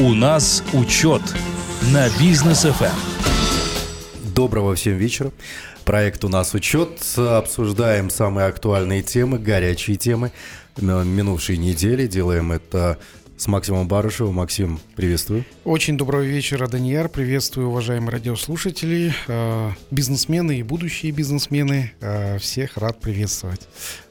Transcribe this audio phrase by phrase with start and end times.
[0.00, 1.22] У нас учет
[1.92, 2.94] на бизнес ФМ.
[4.32, 5.32] Доброго всем вечера.
[5.84, 7.00] Проект «У нас учет».
[7.16, 10.30] Обсуждаем самые актуальные темы, горячие темы
[10.76, 12.06] минувшей недели.
[12.06, 12.96] Делаем это
[13.36, 14.36] с Максимом Барышевым.
[14.36, 15.44] Максим, приветствую.
[15.64, 17.08] Очень доброго вечера, Данияр.
[17.08, 21.92] Приветствую, уважаемые радиослушатели, э, бизнесмены и будущие бизнесмены.
[22.00, 23.62] Э, всех рад приветствовать.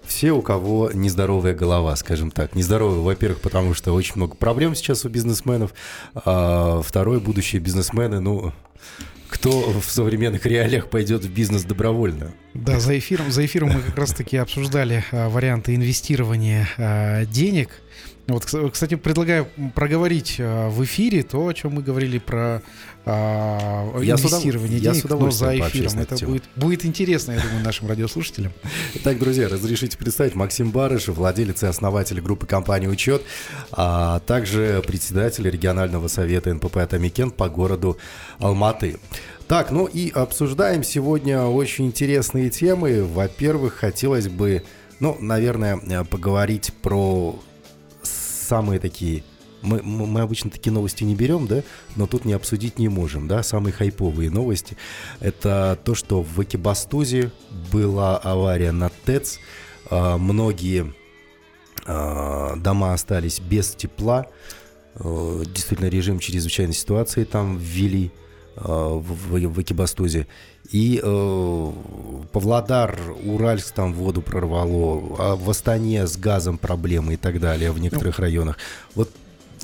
[0.07, 2.55] Все, у кого нездоровая голова, скажем так.
[2.55, 5.73] Нездоровая, во-первых, потому что очень много проблем сейчас у бизнесменов.
[6.15, 8.53] А второй, будущие бизнесмены, ну,
[9.27, 12.31] кто в современных реалиях пойдет в бизнес добровольно.
[12.53, 17.69] Да, за эфиром, за эфиром мы как раз-таки обсуждали а, варианты инвестирования а, денег
[18.27, 18.43] вот,
[18.73, 22.61] кстати, предлагаю проговорить э, в эфире то, о чем мы говорили про
[23.09, 25.99] а, я инвестирование денег, я но за эфиром.
[25.99, 28.51] Это будет, будет интересно, я думаю, нашим радиослушателям.
[29.03, 33.21] Так, друзья, разрешите представить Максим Барышев, владелец и основатель группы компании «Учет»,
[33.71, 37.97] а также председатель регионального совета НПП «Атамекен» по городу
[38.39, 38.97] Алматы.
[39.47, 43.05] Так, ну и обсуждаем сегодня очень интересные темы.
[43.05, 44.63] Во-первых, хотелось бы,
[44.99, 47.39] ну, наверное, поговорить про
[48.03, 49.23] самые такие
[49.61, 51.63] мы, мы обычно такие новости не берем, да,
[51.95, 54.77] но тут не обсудить не можем, да, самые хайповые новости.
[55.19, 57.31] Это то, что в Экибастузе
[57.71, 59.39] была авария на ТЭЦ,
[59.89, 60.93] а, многие
[61.85, 64.27] а, дома остались без тепла,
[64.95, 68.11] а, действительно режим чрезвычайной ситуации там ввели
[68.55, 70.25] в, в, в Экибастузе.
[70.71, 71.71] И э,
[72.33, 77.79] Павлодар, Уральск там воду прорвало, а в Астане с газом проблемы и так далее в
[77.79, 78.57] некоторых ну, районах.
[78.95, 79.11] Вот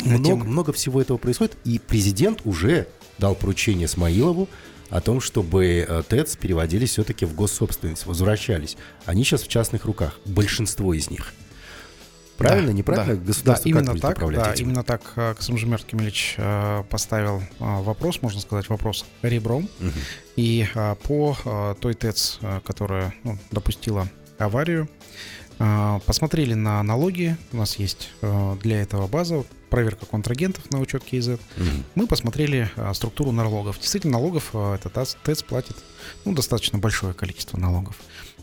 [0.06, 2.88] много, много всего этого происходит, и президент уже
[3.18, 4.50] дал поручение Смаилову
[4.90, 8.78] о том, чтобы э, ТЭЦ переводились все-таки в госсобственность, возвращались.
[9.06, 11.34] Они сейчас в частных руках, большинство из них.
[12.38, 13.16] Правильно, да, неправильно?
[13.16, 14.66] Да, Государство да, именно так, да, этим?
[14.66, 19.70] именно так э, Касымжимер Кемельевич э, поставил вопрос, можно сказать, вопрос ребром.
[19.80, 19.92] Угу.
[20.36, 20.68] И
[21.04, 24.90] по той ТЭЦ, которая ну, допустила аварию,
[26.06, 27.38] посмотрели на налоги.
[27.52, 28.10] У нас есть
[28.62, 31.30] для этого база, проверка контрагентов на учет КИЗ.
[31.30, 31.40] Угу.
[31.96, 33.80] Мы посмотрели структуру налогов.
[33.80, 35.76] Действительно, налогов этот ТЭЦ платит
[36.26, 37.96] ну, достаточно большое количество налогов.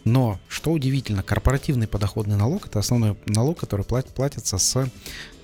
[0.03, 4.91] Но, что удивительно, корпоративный подоходный налог– это основной налог, который платит, платится с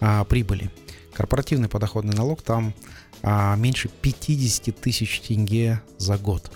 [0.01, 0.73] а, прибыли.
[1.15, 2.75] Корпоративный подоходный налог там
[3.23, 6.51] а, меньше 50 тысяч тенге за год.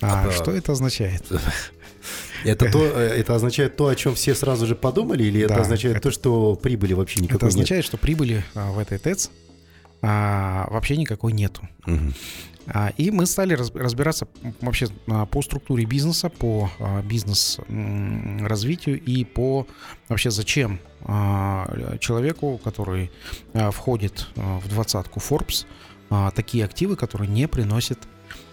[0.00, 1.24] А, а что это означает?
[2.44, 5.62] Это, то, э, это означает то, о чем все сразу же подумали, или да, это
[5.62, 7.42] означает это, то, что прибыли вообще никакой нет?
[7.42, 7.86] Это означает, нет?
[7.86, 9.30] что прибыли а, в этой ТЭЦ
[10.02, 11.68] а, вообще никакой нету.
[11.86, 12.12] Угу.
[12.70, 14.28] А, и мы стали разбираться
[14.60, 19.66] вообще а, по структуре бизнеса, по а, бизнес-развитию и по
[20.08, 20.80] вообще зачем
[22.00, 23.12] человеку, который
[23.70, 25.64] входит в двадцатку Forbes,
[26.34, 28.00] такие активы, которые не приносят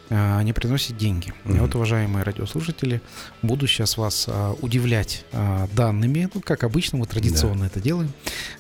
[0.10, 1.34] не приносит деньги.
[1.46, 1.56] Mm-hmm.
[1.56, 3.02] И вот, уважаемые радиослушатели,
[3.42, 7.66] буду сейчас вас а, удивлять а, данными, ну, как обычно, мы традиционно да.
[7.68, 8.14] это делаем.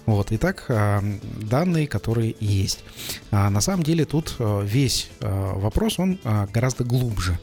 [0.06, 1.03] Вот, итак, а,
[1.41, 2.83] данные, которые есть.
[3.31, 7.39] А, на самом деле тут а, весь а, вопрос, он а, гораздо глубже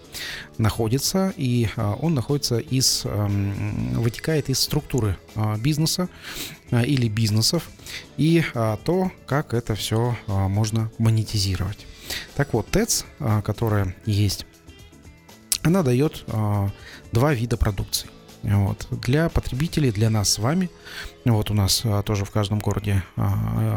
[0.58, 6.08] находится, и а, он находится из, а, вытекает из структуры а, бизнеса
[6.70, 7.69] а, или бизнесов,
[8.16, 11.86] и а, то, как это все а, можно монетизировать.
[12.34, 14.47] Так вот, ТЭЦ, а, которая есть,
[15.62, 16.71] она дает а,
[17.12, 18.09] два вида продукции.
[18.43, 18.89] Вот.
[18.91, 20.69] Для потребителей, для нас с вами,
[21.25, 23.05] вот у нас а, тоже в каждом городе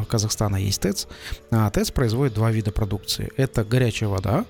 [0.10, 1.08] Казахстана есть ТЭЦ.
[1.74, 3.32] ТЭЦ производит два вида продукции.
[3.38, 4.46] Это горячая вода,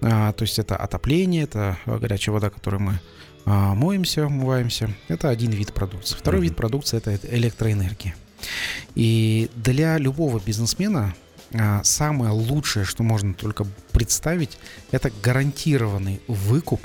[0.00, 3.00] то есть это отопление, это горячая вода, которой мы
[3.44, 4.90] моемся, умываемся.
[5.08, 6.16] Это один вид продукции.
[6.16, 6.44] Второй mm-hmm.
[6.44, 8.16] вид продукции это электроэнергия.
[8.94, 11.14] И для любого бизнесмена а,
[11.84, 14.58] самое лучшее, что можно только представить,
[14.90, 16.80] это гарантированный выкуп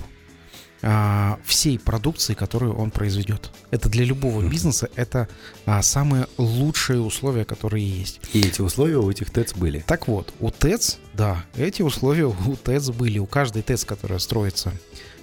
[0.83, 3.51] а, всей продукции, которую он произведет.
[3.71, 5.27] Это для любого бизнеса это
[5.65, 8.21] а, самые лучшие условия, которые есть.
[8.33, 9.83] И эти условия у этих ТЭЦ были.
[9.87, 13.17] Так вот, у ТЭЦ, да, эти условия у ТЭЦ были.
[13.17, 14.71] У каждой ТЭЦ, которая строится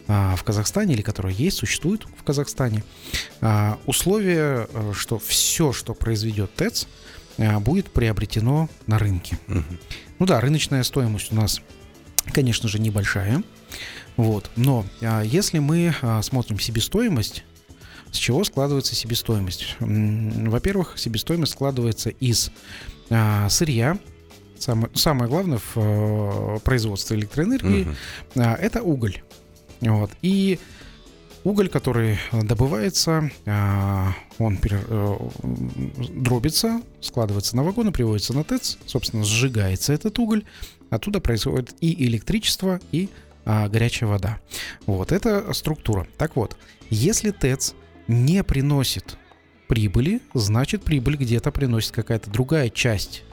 [0.07, 2.85] в Казахстане или которая есть, существует в Казахстане,
[3.87, 6.87] условие, э, что все, что произведет ТЭЦ,
[7.61, 9.39] будет приобретено на рынке.
[9.49, 9.65] Угу.
[10.21, 11.61] Ну да, рыночная стоимость у нас,
[12.33, 13.43] конечно же, небольшая.
[14.17, 14.51] Вот.
[14.57, 17.45] Но а, если мы а, смотрим себестоимость,
[18.11, 19.77] с чего складывается себестоимость?
[19.81, 22.51] Во-первых, себестоимость складывается из
[23.11, 23.99] а, сырья.
[24.59, 28.41] Самое, самое главное в производстве электроэнергии угу.
[28.41, 29.21] это уголь.
[29.81, 30.11] Вот.
[30.23, 30.61] И
[31.45, 33.31] уголь, который добывается,
[34.39, 34.59] он
[36.23, 40.45] дробится, складывается на вагоны, приводится на ТЭЦ, собственно, сжигается этот уголь,
[40.91, 43.09] оттуда происходит и электричество, и
[43.45, 44.41] горячая вода.
[44.87, 46.07] Вот, это структура.
[46.17, 46.57] Так вот,
[46.91, 47.75] если ТЭЦ
[48.09, 49.19] не приносит
[49.75, 53.25] прибыли, значит прибыль где-то приносит какая-то другая часть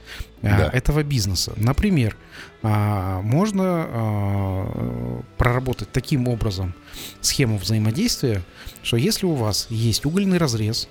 [0.41, 0.69] а, да.
[0.73, 1.53] этого бизнеса.
[1.55, 2.17] Например,
[2.63, 6.73] а, можно а, проработать таким образом
[7.21, 8.41] схему взаимодействия,
[8.81, 10.89] что если у вас есть угольный разрез,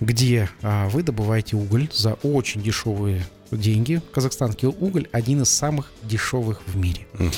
[0.00, 4.02] где вы добываете уголь за очень дешевые деньги.
[4.12, 7.06] Казахстанский уголь один из самых дешевых в мире.
[7.12, 7.32] Uh-huh.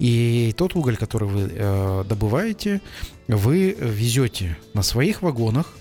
[0.00, 2.80] И тот уголь, который вы э, добываете,
[3.28, 5.72] вы везете на своих вагонах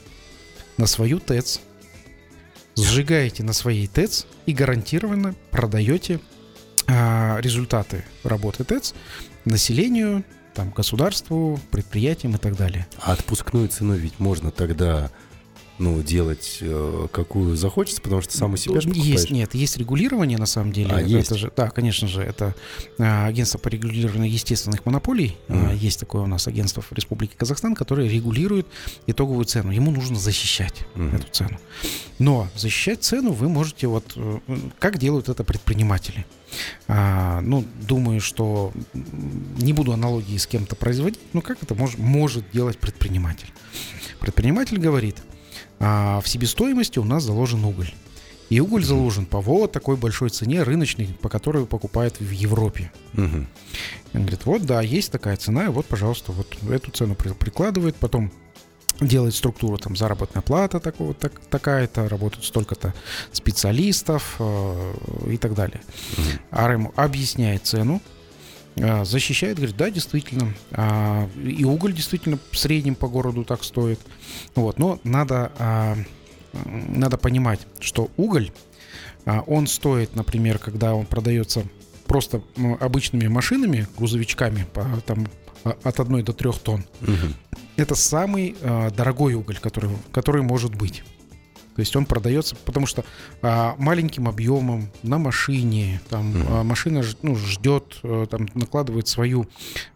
[0.80, 1.60] на свою ТЭЦ,
[2.78, 6.22] сжигаете на своей ТЭЦ и гарантированно продаете
[6.88, 8.94] а, результаты работы ТЭЦ
[9.44, 10.24] населению,
[10.54, 12.88] там, государству, предприятиям и так далее.
[13.02, 15.12] А отпускную цену ведь можно тогда
[15.80, 20.38] ну, делать э, какую захочется, потому что сам у себя же Есть, нет, есть регулирование
[20.38, 20.94] на самом деле.
[20.94, 21.28] А, есть?
[21.28, 22.54] Это же, да, конечно же, это
[22.98, 25.38] э, агентство по регулированию естественных монополий.
[25.48, 25.78] Mm.
[25.78, 28.68] Есть такое у нас агентство в Республике Казахстан, которое регулирует
[29.08, 29.72] итоговую цену.
[29.72, 31.16] Ему нужно защищать mm.
[31.16, 31.58] эту цену.
[32.20, 34.18] Но защищать цену вы можете вот...
[34.80, 36.26] Как делают это предприниматели?
[36.90, 42.52] А, ну, думаю, что не буду аналогии с кем-то производить, но как это мож, может
[42.52, 43.48] делать предприниматель?
[44.20, 45.16] Предприниматель говорит–
[45.80, 47.92] а в себестоимости у нас заложен уголь.
[48.50, 52.92] И уголь заложен по вот такой большой цене рыночной, по которой покупают в Европе.
[53.14, 53.46] Угу.
[54.14, 58.32] Он говорит, вот да, есть такая цена, и вот, пожалуйста, вот эту цену прикладывает, потом
[59.00, 62.94] делает структуру, там, заработная плата такого, так, такая-то, работают столько-то
[63.32, 64.94] специалистов э,
[65.30, 65.82] и так далее.
[66.18, 66.28] Угу.
[66.52, 68.02] АРМ объясняет цену,
[68.76, 74.00] защищает, говорит, да, действительно, э, и уголь действительно в среднем по городу так стоит.
[74.56, 75.98] Вот, но надо, а,
[76.54, 78.52] надо понимать, что уголь,
[79.26, 81.64] а, он стоит, например, когда он продается
[82.06, 82.42] просто
[82.80, 84.66] обычными машинами, грузовичками,
[85.06, 85.28] там,
[85.64, 86.86] а, от 1 до 3 тонн.
[87.02, 87.62] Угу.
[87.78, 91.04] Это самый а, дорогой уголь, который, который может быть.
[91.76, 93.06] То есть он продается, потому что
[93.42, 99.48] а, маленьким объемом на машине, там mm а, машина ну, ждет, а, там накладывает свою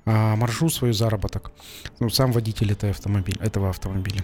[0.06, 1.52] а, маржу, свой заработок.
[2.00, 4.24] Ну, сам водитель этой автомобиля, этого автомобиля.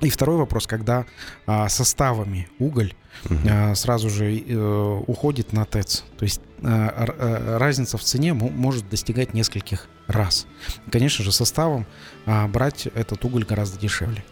[0.00, 1.06] И второй вопрос, когда
[1.46, 2.94] а, составами уголь
[3.24, 3.38] угу.
[3.48, 6.04] а, сразу же а, уходит на ТЭЦ.
[6.18, 10.46] То есть а, а, разница в цене может достигать нескольких раз.
[10.90, 11.86] конечно же, составом
[12.26, 14.24] а, брать этот уголь гораздо дешевле.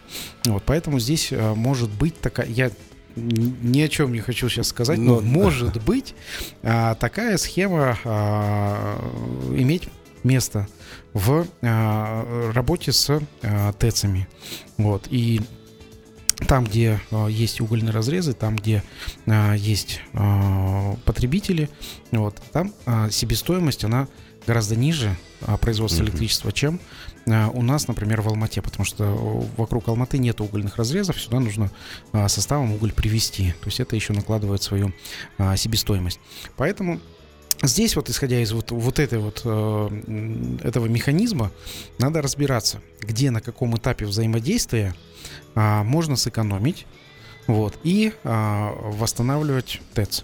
[0.45, 2.47] Вот, поэтому здесь а, может быть такая...
[2.47, 2.71] Я
[3.15, 6.15] ни о чем не хочу сейчас сказать, но, но может быть
[6.63, 8.99] а, такая схема а,
[9.57, 9.89] иметь
[10.25, 10.67] место
[11.13, 14.27] в э, работе с э, ТЭЦами.
[14.77, 15.07] Вот.
[15.09, 15.41] И
[16.47, 18.83] там, где э, есть угольные разрезы, там, где
[19.25, 21.69] э, есть э, потребители,
[22.11, 24.07] вот, там э, себестоимость, она
[24.45, 26.05] гораздо ниже э, производства mm-hmm.
[26.07, 26.79] электричества, чем
[27.25, 29.05] э, у нас, например, в Алмате, потому что
[29.57, 31.71] вокруг Алматы нет угольных разрезов, сюда нужно
[32.11, 33.53] э, составом уголь привезти.
[33.61, 34.91] То есть это еще накладывает свою
[35.37, 36.19] э, себестоимость.
[36.57, 36.99] Поэтому
[37.63, 41.51] Здесь вот, исходя из вот, вот, этой вот э, этого механизма,
[41.99, 44.93] надо разбираться, где, на каком этапе взаимодействия
[45.55, 46.85] э, можно сэкономить,
[47.47, 50.23] вот, и э, восстанавливать ТЭЦ.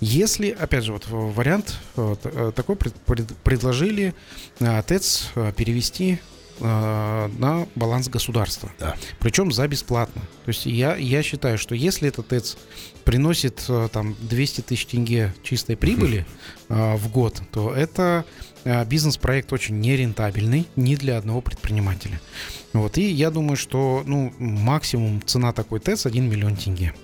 [0.00, 4.14] Если, опять же, вот вариант вот, э, такой пред, пред, предложили
[4.60, 6.20] э, ТЭЦ э, перевести
[6.60, 8.70] на баланс государства.
[8.78, 8.96] Да.
[9.18, 10.22] Причем за бесплатно.
[10.44, 12.56] То есть я, я считаю, что если этот ТЭЦ
[13.04, 16.26] приносит э, там 200 тысяч тенге чистой прибыли
[16.68, 18.24] э, в год, то это
[18.64, 22.20] э, бизнес-проект очень нерентабельный ни для одного предпринимателя.
[22.72, 26.94] Вот, и я думаю, что ну, максимум цена такой ТЭЦ 1 миллион тенге.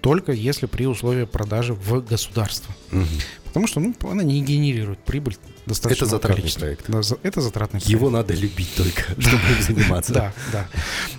[0.00, 2.74] Только если при условии продажи в государство.
[2.90, 3.04] Угу.
[3.50, 6.04] Потому что ну, она не генерирует прибыль достаточно.
[6.04, 6.60] Это затратный количества.
[6.60, 6.84] проект.
[6.88, 7.90] Да, это затратный проект.
[7.90, 10.12] Его надо любить только, чтобы им заниматься.
[10.12, 10.68] Да, да.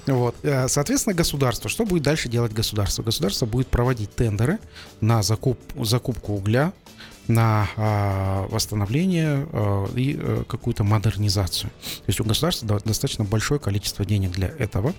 [0.07, 0.35] Вот.
[0.43, 1.69] Э, соответственно, государство.
[1.69, 3.03] Что будет дальше делать государство?
[3.03, 4.59] Государство будет проводить тендеры
[5.01, 6.71] на закуп, закупку угля,
[7.27, 11.69] на а, восстановление а, и а, какую-то модернизацию.
[11.69, 14.93] То есть у государства достаточно большое количество денег для этого.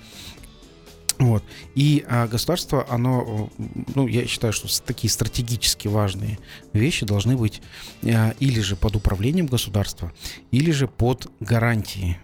[1.18, 1.44] Вот.
[1.74, 3.50] И а, государство, оно,
[3.94, 6.38] ну, я считаю, что такие стратегически важные
[6.72, 7.62] вещи должны быть
[8.04, 10.12] а, или же под управлением государства,
[10.50, 12.18] или же под гарантией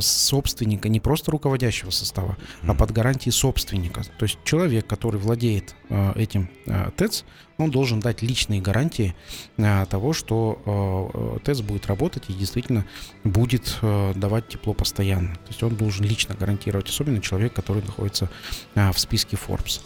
[0.00, 4.02] собственника, не просто руководящего состава, а под гарантией собственника.
[4.18, 7.24] То есть человек, который владеет э, этим э, ТЭЦ,
[7.56, 9.14] он должен дать личные гарантии
[9.56, 12.84] э, того, что э, ТЭЦ будет работать и действительно
[13.22, 15.34] будет э, давать тепло постоянно.
[15.34, 18.30] То есть он должен лично гарантировать, особенно человек, который находится
[18.74, 19.80] э, в списке Forbes.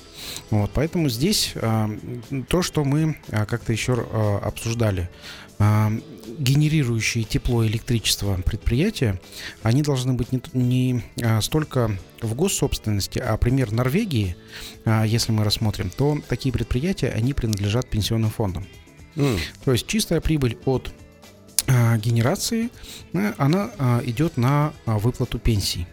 [0.51, 1.99] Вот, поэтому здесь э,
[2.49, 5.48] то, что мы э, как-то еще э, обсуждали, э,
[6.39, 9.21] генерирующие тепло и электричество предприятия,
[9.63, 11.91] они должны быть не, не а, столько
[12.23, 14.37] в госсобственности, а пример Норвегии,
[14.85, 18.67] а, если мы рассмотрим, то такие предприятия, они принадлежат пенсионным фондам.
[19.17, 19.39] Mm.
[19.65, 20.93] То есть чистая прибыль от
[21.67, 22.71] а, генерации,
[23.37, 23.71] она
[24.05, 25.87] идет на выплату пенсий.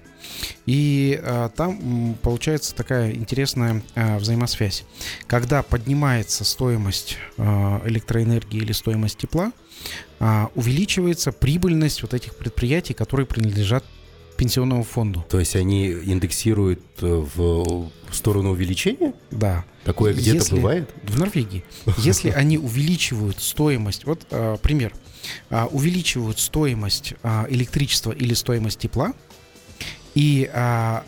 [0.65, 4.83] И а, там получается такая интересная а, взаимосвязь.
[5.27, 9.51] Когда поднимается стоимость а, электроэнергии или стоимость тепла,
[10.19, 13.83] а, увеличивается прибыльность вот этих предприятий, которые принадлежат
[14.37, 15.25] пенсионному фонду.
[15.29, 17.05] То есть они индексируют э,
[17.35, 19.13] в сторону увеличения?
[19.31, 19.65] Да.
[19.83, 20.89] Такое где-то бывает?
[21.03, 21.63] В Норвегии.
[21.97, 24.93] Если они увеличивают стоимость, вот а, пример,
[25.49, 29.13] а, увеличивают стоимость а, электричества или стоимость тепла,
[30.15, 31.03] и а,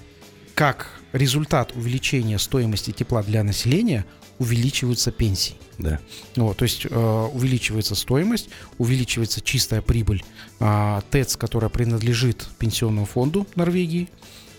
[0.53, 4.05] как результат увеличения стоимости тепла для населения
[4.39, 5.55] увеличиваются пенсии.
[5.79, 5.99] Да.
[6.35, 10.23] Вот, то есть э, увеличивается стоимость, увеличивается чистая прибыль
[10.59, 14.09] э, ТЭЦ, которая принадлежит пенсионному фонду Норвегии.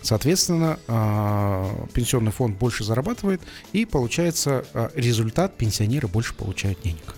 [0.01, 3.41] Соответственно, э, пенсионный фонд больше зарабатывает,
[3.73, 7.15] и получается э, результат пенсионеры больше получают денег.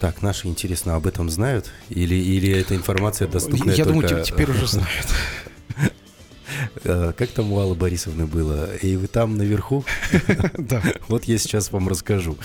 [0.00, 1.70] Так, наши, интересно, об этом знают?
[1.88, 4.08] Или, или эта информация доступна Я только...
[4.08, 5.06] думаю, теперь уже знают.
[6.86, 8.74] Э, как там у Аллы Борисовны было?
[8.76, 9.84] И вы там наверху?
[10.58, 10.82] Да.
[11.08, 12.36] Вот я сейчас вам расскажу.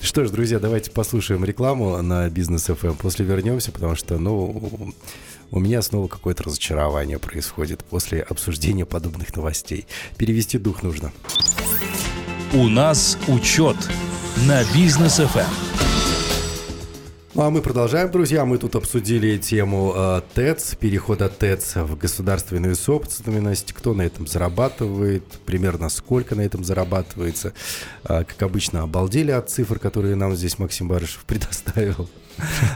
[0.00, 2.96] Что ж, друзья, давайте послушаем рекламу на Бизнес FM.
[2.96, 4.92] После вернемся, потому что, ну,
[5.50, 9.86] у меня снова какое-то разочарование происходит после обсуждения подобных новостей.
[10.16, 11.12] Перевести дух нужно.
[12.52, 13.76] У нас учет
[14.46, 15.69] на Бизнес FM.
[17.32, 18.44] Ну а мы продолжаем, друзья.
[18.44, 25.22] Мы тут обсудили тему э, ТЭЦ, перехода ТЭЦ в государственную собственность, кто на этом зарабатывает,
[25.46, 27.52] примерно сколько на этом зарабатывается.
[28.02, 32.10] Э, как обычно, обалдели от цифр, которые нам здесь Максим Барышев предоставил.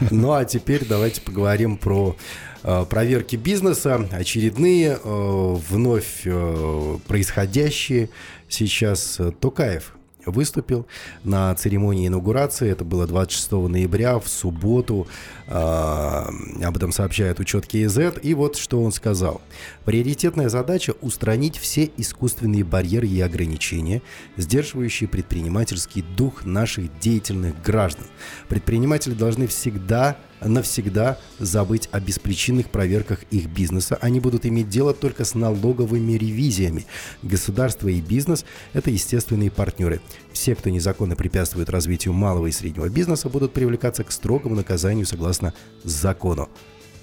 [0.09, 2.15] Ну а теперь давайте поговорим про
[2.63, 8.09] э, проверки бизнеса, очередные, э, вновь э, происходящие
[8.47, 9.19] сейчас.
[9.41, 9.94] Токаев
[10.25, 10.85] выступил
[11.23, 12.69] на церемонии инаугурации.
[12.69, 15.07] Это было 26 ноября в субботу.
[15.47, 16.25] Э,
[16.63, 17.99] об этом сообщает учет КИЗ.
[18.21, 19.41] И вот что он сказал.
[19.85, 24.01] Приоритетная задача– устранить все искусственные барьеры и ограничения,
[24.37, 28.05] сдерживающие предпринимательский дух наших деятельных граждан.
[28.49, 33.97] Предприниматели должны всегда навсегда забыть о беспричинных проверках их бизнеса.
[34.01, 36.85] Они будут иметь дело только с налоговыми ревизиями.
[37.23, 40.01] Государство и бизнес– это естественные партнеры.
[40.33, 45.34] Все, кто незаконно препятствует развитию малого и среднего бизнеса, будут привлекаться к строгому наказанию согласно
[45.83, 46.49] закону.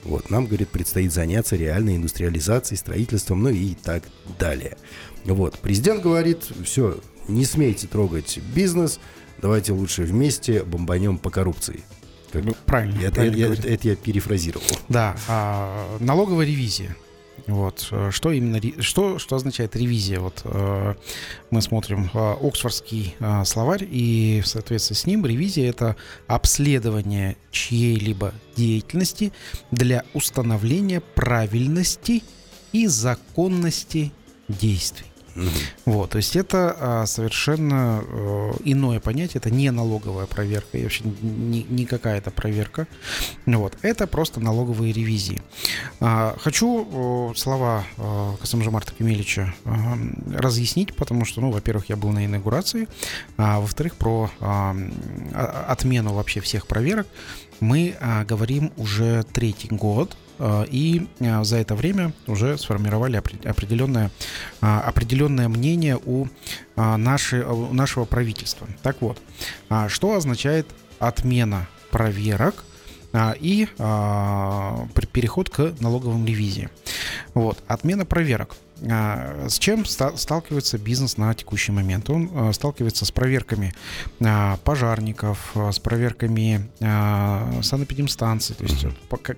[0.05, 4.03] Вот, нам, говорит, предстоит заняться реальной индустриализацией, строительством, ну и так
[4.39, 4.77] далее.
[5.25, 6.99] Вот, президент говорит, все,
[7.29, 8.99] не смейте трогать бизнес,
[9.41, 11.85] давайте лучше вместе бомбанем по коррупции.
[12.33, 13.01] Как, ну, правильно.
[13.01, 14.67] Это, правильно я, это, это я перефразировал.
[14.89, 16.97] Да, а, налоговая ревизия.
[17.47, 20.21] Вот что именно что что означает ревизия?
[20.21, 20.95] Вот э,
[21.51, 25.97] мы смотрим э, Оксфордский э, словарь и в соответствии с ним ревизия это
[26.27, 29.33] обследование чьей-либо деятельности
[29.71, 32.23] для установления правильности
[32.73, 34.13] и законности
[34.49, 35.12] действий.
[35.85, 41.05] Вот, то есть это а, совершенно а, иное понятие, это не налоговая проверка, и вообще
[41.23, 42.87] не, не какая-то проверка.
[43.47, 45.41] Вот, это просто налоговые ревизии.
[46.01, 49.97] А, хочу а, слова а, Касамжамарта Кемелича а,
[50.33, 52.89] разъяснить, потому что, ну, во-первых, я был на инаугурации,
[53.37, 54.77] а во-вторых, про а,
[55.69, 57.07] отмену вообще всех проверок
[57.61, 57.95] мы
[58.27, 60.17] говорим уже третий год,
[60.71, 64.11] и а, за это время уже сформировали определенное,
[64.61, 66.27] а, определенное мнение у,
[66.77, 68.67] нашей, у нашего правительства.
[68.83, 69.21] Так вот,
[69.89, 70.67] что означает
[70.99, 72.65] отмена проверок
[73.15, 73.69] и
[75.13, 76.71] переход к налоговым ревизиям?
[77.35, 78.57] Вот, отмена проверок.
[78.91, 82.11] А, с чем сталкивается бизнес на текущий момент?
[82.11, 83.75] Он а, сталкивается с проверками
[84.21, 86.69] а, пожарников, с проверками
[87.63, 88.57] санэпидемстанций.
[88.57, 88.87] То есть,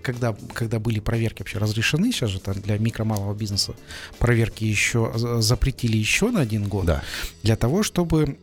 [0.03, 3.75] когда, когда были проверки вообще разрешены, сейчас же там для микро-малого бизнеса
[4.19, 7.03] проверки еще запретили еще на один год, да.
[7.43, 8.39] для того, чтобы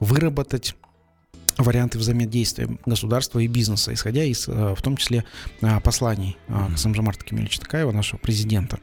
[0.00, 0.74] выработать
[1.56, 5.24] варианты взаимодействия государства и бизнеса, исходя из, в том числе,
[5.82, 6.36] посланий
[7.24, 8.78] Кемельевича Такаева, нашего президента.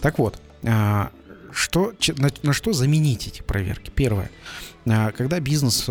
[0.00, 3.90] Так вот, что, на, на что заменить эти проверки?
[3.94, 4.30] Первое.
[4.84, 5.88] Когда бизнес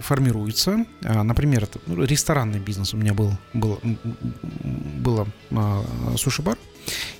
[0.00, 3.80] формируется, например, это, ну, ресторанный бизнес у меня был, был
[4.60, 5.28] было
[6.16, 6.58] суши-бар,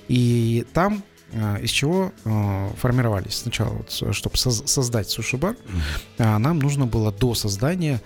[0.09, 1.12] и там а,
[1.61, 6.37] из чего а, формировались сначала, чтобы создать суши-бар, mm-hmm.
[6.37, 8.01] нам нужно было до создания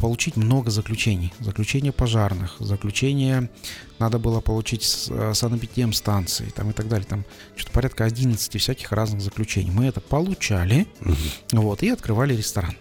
[0.00, 1.32] получить много заключений.
[1.40, 3.50] Заключения пожарных, заключения
[3.98, 7.06] надо было получить с санэпидемстанции там и так далее.
[7.06, 7.24] Там
[7.56, 9.70] что-то порядка 11 всяких разных заключений.
[9.72, 10.86] Мы это получали,
[11.52, 12.76] вот, и открывали ресторан.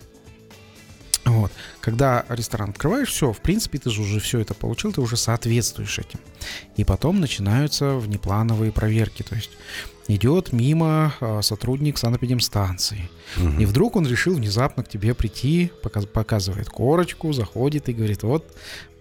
[1.25, 1.51] Вот.
[1.81, 5.99] Когда ресторан открываешь, все, в принципе, ты же уже все это получил, ты уже соответствуешь
[5.99, 6.19] этим.
[6.77, 9.23] И потом начинаются внеплановые проверки.
[9.23, 9.51] То есть
[10.07, 13.09] идет мимо а, сотрудник санэпидемстанции.
[13.37, 13.61] Угу.
[13.61, 15.71] И вдруг он решил внезапно к тебе прийти,
[16.13, 18.51] показывает корочку, заходит и говорит, вот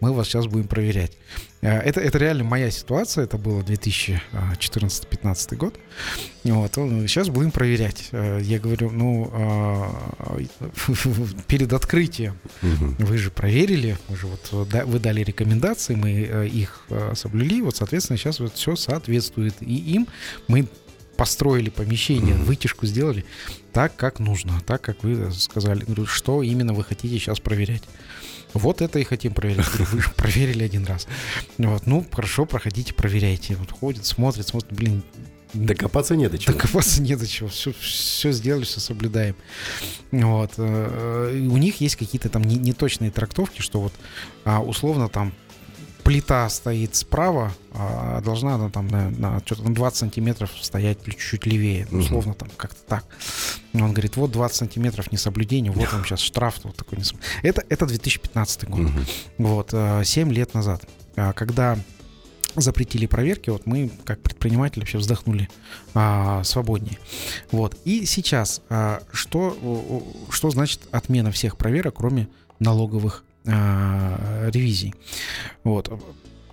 [0.00, 1.12] мы вас сейчас будем проверять.
[1.62, 5.74] А, это, это реально моя ситуация, это было 2014-2015 год.
[6.44, 8.08] Вот, сейчас будем проверять.
[8.12, 9.30] А, я говорю, ну,
[11.46, 12.94] перед открытием угу.
[12.98, 18.16] вы же проверили, вы же вот вы дали рекомендации, мы э, их соблюли, вот, соответственно,
[18.16, 20.08] сейчас вот все соответствует и им.
[20.48, 20.68] Мы
[21.20, 23.26] построили помещение, вытяжку сделали
[23.74, 25.84] так, как нужно, так, как вы сказали.
[25.84, 27.82] Говорю, что именно вы хотите сейчас проверять.
[28.54, 29.66] Вот это и хотим проверить.
[29.78, 31.06] Вы же проверили один раз.
[31.58, 33.56] Вот, ну, хорошо, проходите, проверяйте.
[33.56, 35.02] Вот ходит, смотрит, смотрит, блин,
[35.52, 36.54] Докопаться не до чего.
[36.54, 37.48] Докопаться не до чего.
[37.48, 39.34] Все, все сделали, все соблюдаем.
[40.12, 40.52] Вот.
[40.58, 43.92] Э, у них есть какие-то там неточные трактовки, что вот
[44.44, 45.32] а, условно там
[46.02, 51.46] плита стоит справа, а должна она там на, на, что-то на 20 сантиметров стоять чуть-чуть
[51.46, 51.86] левее.
[51.90, 53.04] Ну, условно там как-то так.
[53.74, 56.98] Он говорит, вот 20 сантиметров несоблюдение, вот вам сейчас штраф вот такой.
[57.42, 58.80] Это, это 2015 год.
[58.80, 59.00] Угу.
[59.38, 60.82] Вот, 7 э, лет назад.
[61.16, 61.78] А когда
[62.56, 65.48] запретили проверки, вот мы, как предприниматели, вообще вздохнули
[65.94, 66.98] а, свободнее.
[67.52, 67.76] Вот.
[67.84, 72.28] И сейчас, а, что, что значит отмена всех проверок, кроме
[72.58, 74.94] налоговых а, ревизий.
[75.64, 75.90] Вот.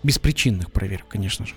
[0.04, 1.54] Беспричинных проверок, конечно же.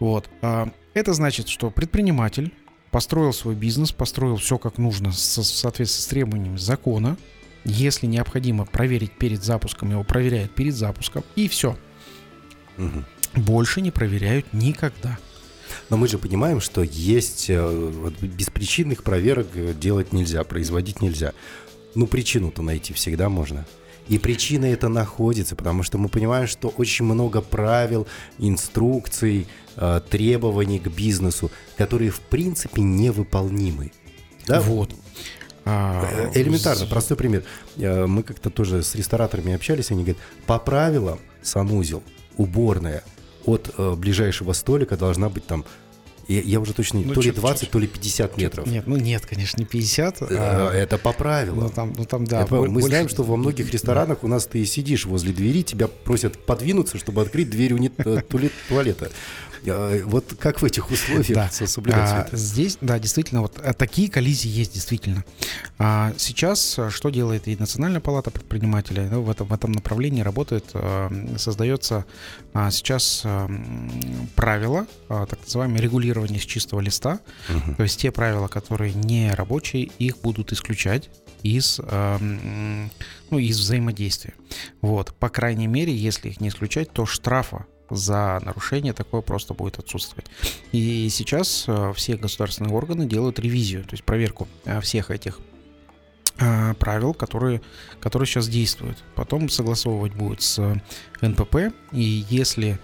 [0.00, 0.28] Вот.
[0.42, 2.52] А, это значит, что предприниматель
[2.90, 7.16] построил свой бизнес, построил все как нужно в соответствии с требованиями закона.
[7.64, 11.76] Если необходимо проверить перед запуском, его проверяют перед запуском, и все.
[12.78, 13.42] Угу.
[13.42, 15.18] Больше не проверяют никогда.
[15.90, 21.32] Но мы же понимаем, что есть э, вот, беспричинных проверок э, делать нельзя, производить нельзя.
[21.94, 23.66] Ну, причину-то найти всегда можно.
[24.08, 28.06] И причина это находится, потому что мы понимаем, что очень много правил,
[28.38, 33.92] инструкций, э, требований к бизнесу, которые в принципе невыполнимы.
[34.46, 34.60] Да?
[34.60, 34.94] Вот.
[35.64, 37.44] А, э, элементарно, простой пример.
[37.76, 42.02] Э, мы как-то тоже с рестораторами общались, они говорят, по правилам санузел,
[42.36, 43.04] уборная
[43.44, 45.64] от ближайшего столика должна быть там
[46.28, 48.66] я, я уже точно не ну, то ли 20, чуть, то ли 50 метров.
[48.66, 50.22] Нет, ну нет, конечно, не 50.
[50.30, 50.70] А...
[50.72, 51.60] Это по правилам.
[51.60, 52.42] Ну там, ну там да.
[52.42, 52.70] Это, больше...
[52.70, 56.98] Мы знаем, что во многих ресторанах у нас ты сидишь возле двери, тебя просят подвинуться,
[56.98, 58.20] чтобы открыть дверь э,
[58.68, 59.10] туалета.
[59.66, 61.48] А, вот как в этих условиях да.
[61.50, 65.24] соблюдать а, Здесь, да, действительно, вот а, такие коллизии есть действительно.
[65.78, 69.08] А сейчас что делает и Национальная палата предпринимателей?
[69.10, 70.72] Ну, в, этом, в этом направлении работает,
[71.36, 72.04] создается
[72.70, 73.24] сейчас
[74.34, 77.20] правила, так называемое регулирование с чистого листа.
[77.48, 77.74] Угу.
[77.76, 81.10] То есть те правила, которые не рабочие, их будут исключать
[81.42, 84.34] из, ну, из взаимодействия.
[84.80, 85.14] Вот.
[85.14, 90.26] По крайней мере, если их не исключать, то штрафа за нарушение такое просто будет отсутствовать.
[90.72, 95.40] И сейчас э, все государственные органы делают ревизию, то есть проверку э, всех этих
[96.38, 97.62] э, правил, которые,
[98.00, 99.02] которые сейчас действуют.
[99.14, 100.80] Потом согласовывать будет с
[101.20, 102.78] НПП, и если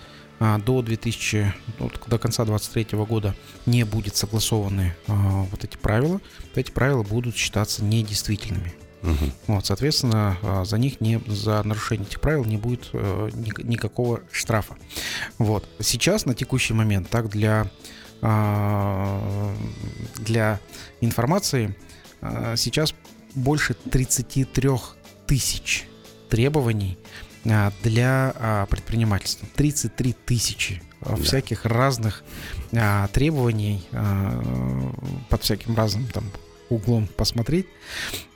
[0.67, 3.37] до 2000, ну, до конца 2023 года
[3.67, 6.21] не будет согласованы вот эти правила,
[6.53, 8.75] то эти правила будут считаться недействительными.
[9.05, 9.31] Угу.
[9.49, 14.77] Вот, соответственно, а, за них не за нарушение этих правил не будет э, никакого штрафа.
[15.39, 15.69] Вот.
[15.79, 17.71] Сейчас на текущий момент так для
[18.23, 19.55] а,
[20.17, 20.59] для
[21.03, 21.77] информации
[22.23, 22.95] а, сейчас
[23.35, 24.71] больше 33
[25.27, 25.87] тысяч
[26.31, 26.99] требований
[27.83, 29.47] для предпринимательства.
[29.55, 31.17] 33 тысячи да.
[31.17, 32.25] всяких разных
[33.13, 33.83] требований
[35.29, 36.25] под всяким разным там
[36.71, 37.67] углом посмотреть,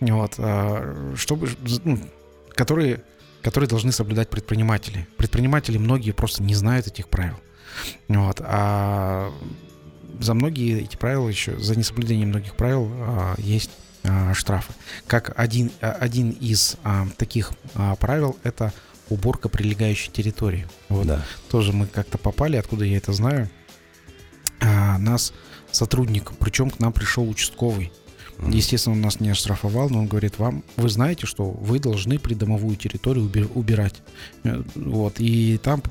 [0.00, 1.48] вот, а, чтобы,
[1.84, 1.98] ну,
[2.50, 3.02] которые,
[3.42, 5.06] которые должны соблюдать предприниматели.
[5.16, 7.36] Предприниматели многие просто не знают этих правил.
[8.08, 9.32] Вот, а
[10.20, 13.70] за многие эти правила еще, за несоблюдение многих правил а, есть
[14.04, 14.72] а, штрафы.
[15.06, 18.72] Как один, а, один из а, таких а, правил это
[19.08, 20.66] уборка прилегающей территории.
[20.88, 21.24] Вот Да.
[21.50, 23.48] тоже мы как-то попали, откуда я это знаю.
[24.60, 25.32] А, нас
[25.70, 27.92] сотрудник, причем к нам пришел участковый.
[28.46, 32.76] Естественно, он нас не оштрафовал, но он говорит, вам, вы знаете, что вы должны придомовую
[32.76, 33.96] территорию уби- убирать.
[34.44, 35.82] Э, Вот, и там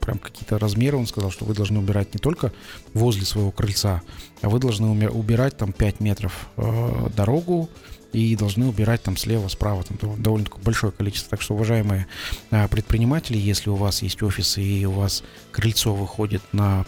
[0.00, 2.52] прям какие-то размеры, он сказал, что вы должны убирать не только
[2.94, 4.02] возле своего крыльца,
[4.40, 7.68] а вы должны убирать там 5 метров э, дорогу,
[8.12, 11.30] и должны убирать там слева, справа, там дов- довольно такое большое количество.
[11.30, 12.06] Так что, уважаемые
[12.50, 16.86] а, предприниматели, если у вас есть офис и у вас крыльцо выходит на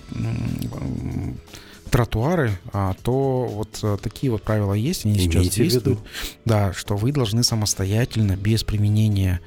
[1.90, 5.72] тротуары, а, то вот а, такие вот правила есть, они сейчас Имейте виду.
[5.72, 5.98] действуют.
[6.44, 9.40] Да, что вы должны самостоятельно, без применения,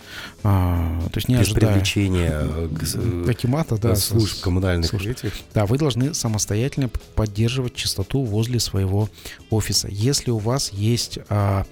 [0.43, 4.41] а, то есть не Без ожидая привлечения э, к с- э, Акимата, да, с- служб
[4.41, 5.33] коммунальных этих.
[5.53, 9.09] да, вы должны самостоятельно поддерживать чистоту возле своего
[9.49, 9.87] офиса.
[9.89, 11.65] Если у вас есть а,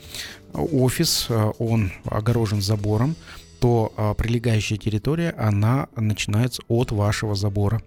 [0.54, 1.28] офис,
[1.60, 3.16] он огорожен забором,
[3.60, 7.82] то а, прилегающая территория, она начинается от вашего забора.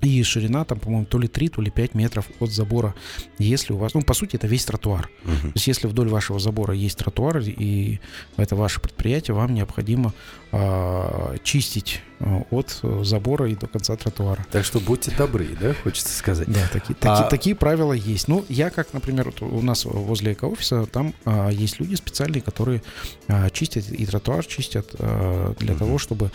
[0.00, 2.94] И ширина там, по-моему, то ли 3, то ли 5 метров от забора.
[3.38, 5.10] Если у вас, ну, по сути, это весь тротуар.
[5.24, 5.40] Мгм.
[5.40, 7.98] То есть, если вдоль вашего забора есть тротуар, и
[8.36, 10.14] это ваше предприятие, вам необходимо
[10.52, 14.46] а, чистить а, от э, забора и до конца тротуара.
[14.50, 16.48] Так что будьте добры, да, хочется сказать.
[16.48, 18.28] Да, такие, А- таки- такие правила есть.
[18.28, 22.82] Ну, я как, например, вот у нас возле эко-офиса, там а, есть люди специальные, которые
[23.26, 25.78] а, чистят и тротуар чистят а, для Мгм.
[25.80, 26.30] того, чтобы,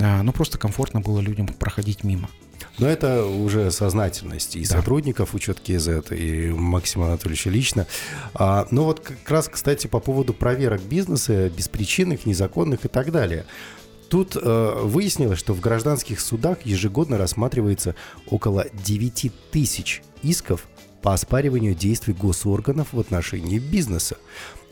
[0.00, 2.28] а, ну, просто комфортно было людям проходить мимо.
[2.78, 4.76] Но это уже сознательность и Да.
[4.76, 7.86] сотрудников учетки КЗ, и Максима Анатольевича лично.
[8.34, 13.44] А, ну вот как раз, кстати, по поводу проверок бизнеса, беспричинных, незаконных и так далее.
[14.08, 17.94] Тут э, выяснилось, что в гражданских судах ежегодно рассматривается
[18.26, 20.66] около 9 тысяч исков
[21.02, 24.16] по оспариванию действий госорганов в отношении бизнеса.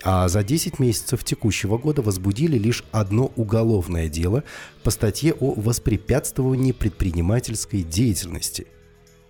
[0.02, 4.44] А за 10 месяцев текущего года возбудили лишь одно уголовное дело
[4.84, 8.66] по статье о воспрепятствовании предпринимательской деятельности.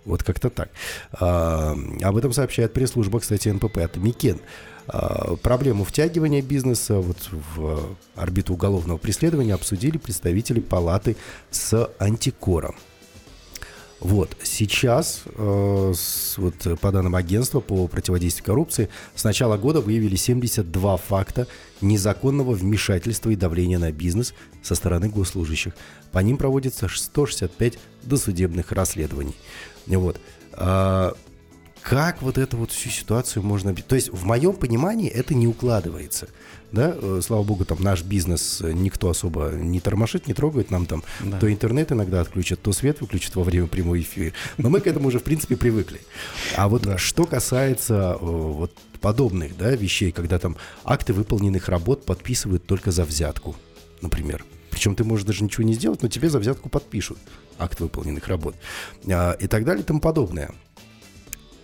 [0.05, 0.69] Вот как-то так.
[1.19, 4.39] А, об этом сообщает пресс-служба, кстати, НПП от Микен.
[4.87, 11.17] А, проблему втягивания бизнеса вот в орбиту уголовного преследования обсудили представители палаты
[11.51, 12.75] с антикором.
[13.99, 15.93] Вот, сейчас, э,
[16.37, 21.47] вот, по данным агентства по противодействию коррупции, с начала года выявили 72 факта
[21.81, 25.73] незаконного вмешательства и давления на бизнес со стороны госслужащих.
[26.11, 29.35] По ним проводится 165 досудебных расследований.
[29.87, 30.19] Вот.
[30.53, 31.15] А,
[31.81, 33.73] как вот эту вот всю ситуацию можно...
[33.73, 36.27] То есть, в моем понимании, это не укладывается.
[36.71, 40.85] Да, Э, слава богу, там наш бизнес э, никто особо не тормошит, не трогает, нам
[40.85, 41.39] там Да.
[41.39, 44.33] то интернет иногда отключат, то свет выключат во время прямой эфира.
[44.57, 46.01] Но мы к этому уже, в принципе, привыкли.
[46.57, 52.65] А вот что касается э, вот подобных да, вещей, когда там акты выполненных работ подписывают
[52.65, 53.55] только за взятку,
[54.01, 54.43] например.
[54.69, 57.17] Причем ты можешь даже ничего не сделать, но тебе за взятку подпишут
[57.57, 58.55] акт выполненных работ.
[59.09, 60.51] А, И так далее и тому подобное.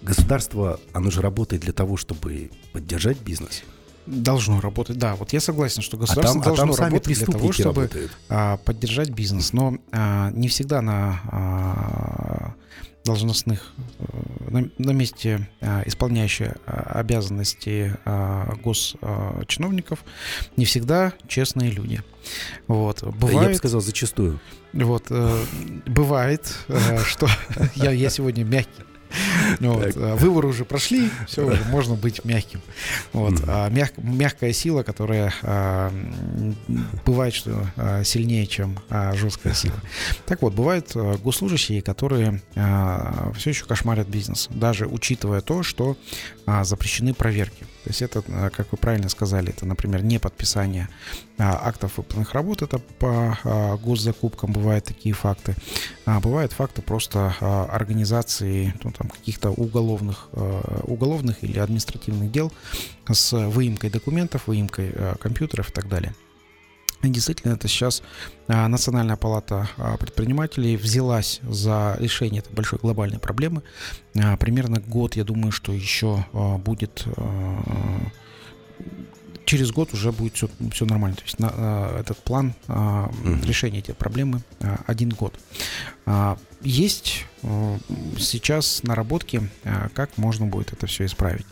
[0.02, 3.64] Государство, оно же работает для того, чтобы поддержать бизнес.
[4.06, 5.16] Должно работать, да.
[5.16, 7.82] Вот я согласен, что А государство там, а должно там сами работать для того, чтобы
[7.84, 8.12] работают.
[8.30, 12.54] а, поддержать бизнес, но а, не всегда на а,
[13.06, 14.04] должностных э,
[14.50, 20.00] на, на месте а, исполняющие а, обязанности а, госчиновников
[20.56, 22.02] не всегда честные люди.
[22.68, 24.40] Вот Я бы бывает, сказал, зачастую.
[24.72, 25.46] вот э,
[25.86, 27.28] бывает, э, что
[27.76, 28.84] я сегодня мягкий.
[29.60, 29.94] Вот, Так.
[29.98, 32.62] а выборы уже прошли, все уже можно быть мягким.
[33.14, 35.92] Вот, а мяг- мягкая сила, которая а,
[37.06, 39.76] бывает, что а, сильнее, чем а, жесткая сила.
[40.26, 42.42] Так вот, бывают госслужащие, которые
[43.36, 45.98] все еще кошмарят бизнес, даже учитывая то, что
[46.46, 47.66] а, запрещены проверки.
[47.84, 50.88] То есть это, а, как вы правильно сказали, это, например, не подписание
[51.38, 55.56] а, актов выполненных работ, это по а, госзакупкам бывают такие факты.
[56.06, 57.34] Бывают факты просто
[57.72, 60.30] организации ну, там, каких-то уголовных,
[60.84, 62.52] уголовных или административных дел
[63.10, 66.14] с выемкой документов, выемкой компьютеров и так далее.
[67.04, 68.02] И действительно, это сейчас
[68.48, 73.62] а, Национальная палата а, предпринимателей взялась за решение этой большой глобальной проблемы.
[74.18, 76.26] А, Примерно год, я думаю, что еще
[76.64, 77.06] будет
[79.46, 81.18] через год уже будет все, все нормально.
[81.18, 82.56] То есть на, этот план
[83.44, 84.42] решения этой проблемы
[84.88, 85.38] один год.
[86.64, 87.78] Есть а,
[88.18, 91.46] сейчас наработки, а, как можно будет это все исправить.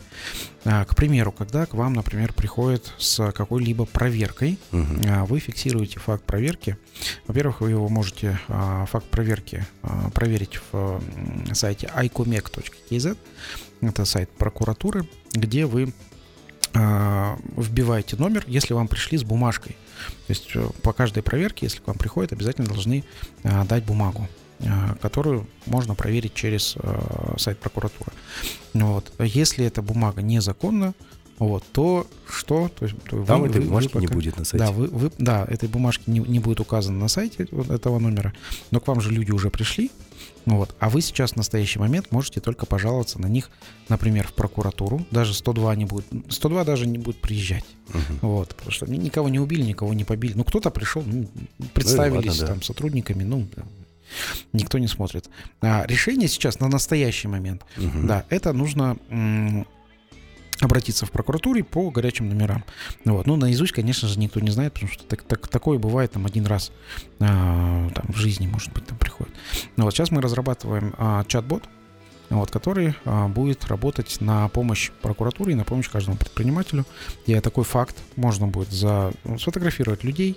[0.64, 6.24] А, К примеру, когда к вам, например, приходит с какой-либо проверкой, а, вы фиксируете факт
[6.24, 6.78] проверки.
[7.26, 9.66] Во-первых, вы его можете факт проверки
[10.14, 11.02] проверить в
[11.52, 13.16] сайте icomec.kz.
[13.82, 15.92] Это сайт прокуратуры, где вы
[16.74, 19.76] вбиваете номер, если вам пришли с бумажкой.
[20.26, 23.04] То есть э, по каждой проверке, если к вам приходит, обязательно должны
[23.42, 24.26] дать бумагу
[25.00, 28.12] которую можно проверить через э, сайт прокуратуры.
[28.74, 29.12] Вот.
[29.18, 30.94] Если эта бумага незаконна,
[31.38, 32.68] вот, то что?
[32.68, 32.96] То есть,
[33.26, 34.64] Там вы, этой бумажки вы пока, не будет на сайте.
[34.64, 38.32] Да, вы, вы, да этой бумажки не, не будет указано на сайте вот этого номера,
[38.70, 39.90] но к вам же люди уже пришли,
[40.44, 43.50] вот, а вы сейчас в настоящий момент можете только пожаловаться на них,
[43.88, 48.28] например, в прокуратуру, даже 102 не будет, 102 даже не будет приезжать, угу.
[48.36, 51.26] вот, потому что никого не убили, никого не побили, ну кто-то пришел, ну,
[51.74, 52.46] представились ну, ладно, да.
[52.46, 53.48] там сотрудниками, ну,
[54.52, 55.28] никто не смотрит.
[55.60, 58.06] А решение сейчас на настоящий момент, угу.
[58.06, 58.96] да, это нужно
[60.60, 62.64] обратиться в прокуратуре по горячим номерам.
[63.04, 63.26] Вот.
[63.26, 66.46] Ну, наизусть, конечно же, никто не знает, потому что так, так, такое бывает там один
[66.46, 66.70] раз
[67.20, 69.34] а, там, в жизни, может быть, там приходит.
[69.76, 71.64] Но вот сейчас мы разрабатываем а, чат-бот,
[72.30, 76.84] вот, который а, будет работать на помощь прокуратуре и на помощь каждому предпринимателю.
[77.26, 80.36] И такой факт можно будет за, ну, сфотографировать людей,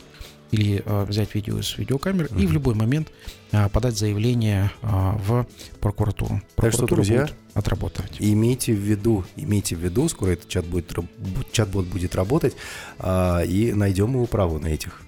[0.51, 2.41] или э, взять видео с видеокамер mm-hmm.
[2.41, 3.09] и в любой момент
[3.51, 5.45] э, подать заявление э, в
[5.79, 6.41] прокуратуру.
[6.55, 8.17] Так что, друзья, отработать.
[8.19, 10.93] Имейте в виду, имейте в виду, скоро этот чат будет,
[11.51, 12.55] чат-бот будет работать,
[12.99, 15.01] э, и найдем его право на этих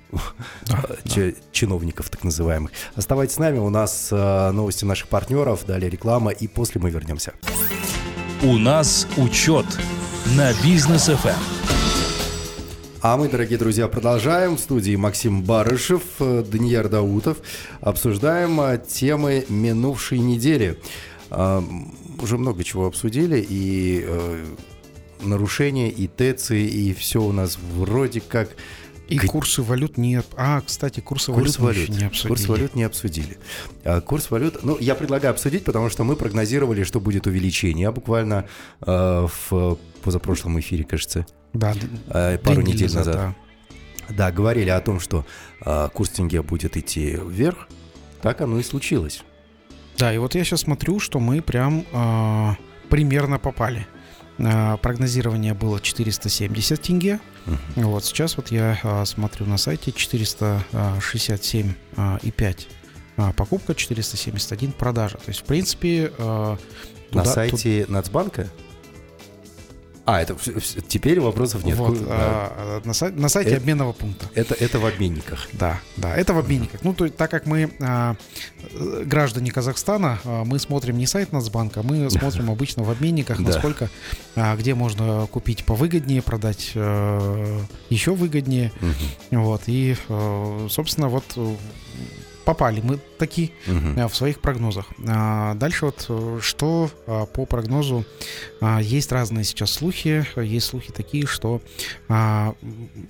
[0.65, 1.38] да, ч- да.
[1.52, 2.71] чиновников так называемых.
[2.95, 7.34] Оставайтесь с нами, у нас э, новости наших партнеров, далее реклама, и после мы вернемся.
[8.43, 9.65] У нас учет
[10.36, 11.87] на бизнес FM.
[13.10, 14.58] А мы, дорогие друзья, продолжаем.
[14.58, 17.38] В студии Максим Барышев, э, Данияр Даутов.
[17.80, 20.78] Обсуждаем э, темы минувшей недели.
[21.30, 21.63] А,
[22.22, 24.46] уже много чего обсудили, и э,
[25.22, 28.50] нарушения, и ТЭЦы, и все у нас вроде как...
[29.10, 29.26] И К...
[29.28, 30.22] курсы валют не...
[30.36, 32.28] А, кстати, курсы курс валют, валют не обсудили.
[32.28, 33.38] Курс валют не обсудили.
[33.84, 34.63] А, курс валют...
[34.63, 38.48] Ну, я предлагаю обсудить, потому что мы прогнозировали, что будет увеличение буквально
[38.82, 41.26] э, в позапрошлом эфире, кажется.
[41.54, 41.74] Да,
[42.10, 43.15] э, пару недель назад.
[43.15, 43.36] Да.
[44.10, 45.26] да, говорили о том, что
[45.65, 47.67] э, курс тенге будет идти вверх.
[48.22, 49.24] Так оно и случилось.
[49.98, 52.52] Да, и вот я сейчас смотрю, что мы прям э,
[52.89, 53.88] примерно попали.
[54.38, 57.20] Э, прогнозирование было 470 тенге.
[57.47, 57.86] Uh-huh.
[57.86, 62.67] Вот сейчас вот я э, смотрю на сайте 467,5
[63.17, 65.17] э, покупка, 471 продажа.
[65.17, 66.12] То есть, в принципе...
[66.17, 66.57] Э,
[67.10, 67.89] туда, на сайте тут...
[67.89, 68.47] Нацбанка?
[70.08, 70.38] А, это
[70.88, 71.78] теперь вопросов нет.
[71.78, 72.08] Вот, да.
[72.10, 74.30] а, на, сай, на сайте это, обменного пункта.
[74.36, 75.50] Это, это в обменниках.
[75.52, 76.82] Да, да, это в обменниках.
[76.82, 78.15] Ну, то, так как мы а,
[79.04, 83.89] граждане Казахстана, а, мы смотрим не сайт Нацбанка, мы смотрим обычно в обменниках, насколько,
[84.38, 88.72] а, где можно купить повыгоднее, продать а, еще выгоднее.
[88.82, 89.41] Угу.
[89.41, 91.26] Вот, и, а, собственно, вот
[92.47, 94.07] попали мы такие угу.
[94.07, 94.86] в своих прогнозах.
[95.05, 98.05] А, дальше вот э, что а, по прогнозу
[98.79, 101.62] есть разные сейчас слухи, есть слухи такие, что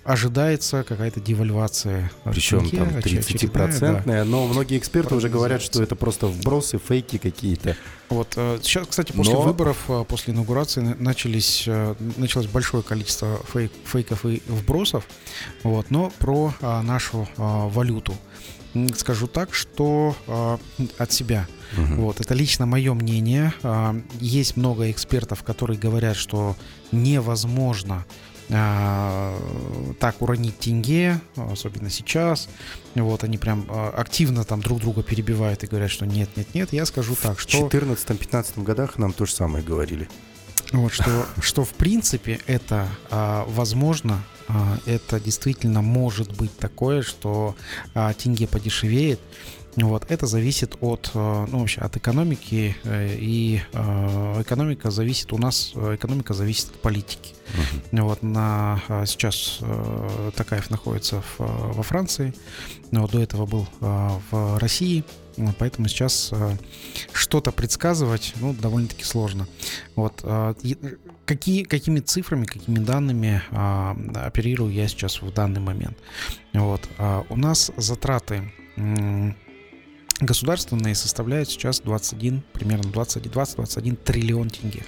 [0.04, 2.12] ожидается какая-то девальвация.
[2.26, 4.26] Причем там 30-процентная, да.
[4.26, 7.78] но многие эксперты уже говорят, что это просто вбросы, фейки какие-то.
[8.10, 9.41] Вот сейчас, кстати, после Но...
[9.41, 11.67] выборов, после инаугурации начались,
[12.17, 15.06] началось большое количество фейк, фейков и вбросов.
[15.63, 18.13] Вот, но про нашу валюту
[18.96, 20.58] скажу так, что э,
[20.98, 21.48] от себя.
[21.78, 22.02] Угу.
[22.02, 23.54] Вот, это лично мое мнение.
[23.63, 26.56] Э, есть много экспертов, которые говорят, что
[26.92, 28.06] невозможно
[28.50, 29.40] э,
[30.00, 32.50] так уронить тенге, особенно сейчас.
[32.96, 36.74] Вот они прям активно там друг друга перебивают и говорят, что нет, нет, нет.
[36.74, 37.68] Я скажу так, что...
[37.68, 40.08] В 14-15 годах нам то же самое говорили.
[40.74, 44.37] Вот, что, что в принципе это а, возможно, а,
[44.86, 47.56] это действительно может быть такое, что
[47.94, 49.20] а, тенге подешевеет.
[49.76, 55.38] Вот, это зависит от, а, ну, вообще, от экономики, э, и э, экономика зависит у
[55.38, 57.36] нас, экономика зависит от политики.
[57.92, 58.02] Uh-huh.
[58.02, 62.34] Вот, на, сейчас э, Такаев находится в, во Франции,
[62.90, 65.04] но до этого был в России,
[65.60, 66.34] поэтому сейчас
[67.13, 69.47] что-то предсказывать, ну, довольно-таки сложно.
[69.95, 70.23] Вот,
[71.26, 75.97] какие, какими цифрами, какими данными а, оперирую я сейчас в данный момент.
[76.54, 76.82] Вот.
[77.30, 78.52] У нас затраты
[80.19, 84.86] государственные составляют сейчас 21, примерно 20-21 триллион тенге.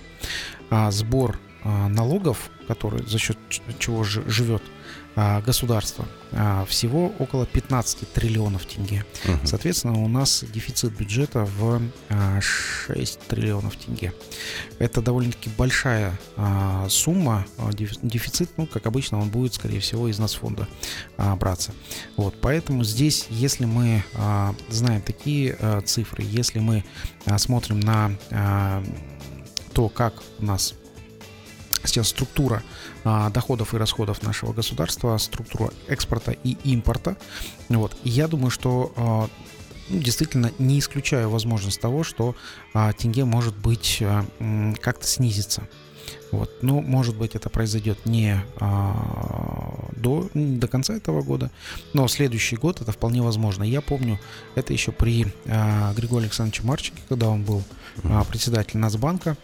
[0.70, 3.38] А сбор налогов, который за счет
[3.80, 4.64] чего живет
[5.46, 6.06] государства.
[6.32, 9.04] А, всего около 15 триллионов тенге.
[9.26, 9.48] Угу.
[9.48, 11.82] Соответственно, у нас дефицит бюджета в
[12.40, 14.14] 6 а, триллионов тенге.
[14.78, 16.18] Это довольно-таки большая
[16.90, 17.46] сумма.
[18.02, 20.68] Дефицит, ну, как обычно, он будет, скорее всего, из нас фонда
[21.18, 21.74] браться.
[22.16, 24.04] Вот, поэтому здесь, если мы
[24.70, 26.84] знаем такие цифры, если мы
[27.38, 28.12] смотрим на
[29.74, 30.76] то, как у нас
[31.84, 32.64] сейчас структура а,
[33.04, 37.18] доходов и расходов нашего государства, структура экспорта и импорта.
[37.70, 37.96] Вот.
[38.04, 39.30] Я думаю, что а,
[39.90, 42.36] ну, действительно не исключаю возможность того, что
[42.74, 44.26] а, тенге может быть а,
[44.82, 45.68] как-то снизится.
[46.32, 46.52] Вот.
[46.62, 51.52] Ну, может быть, это произойдет не а, до, до конца этого года,
[51.94, 53.64] но следующий год это вполне возможно.
[53.64, 54.20] Я помню,
[54.56, 57.64] это еще при а, Григории Александровиче Марчике, когда он был
[58.04, 59.38] а, председателем Нацбанка,